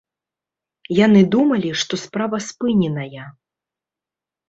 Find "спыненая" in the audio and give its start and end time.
2.49-3.25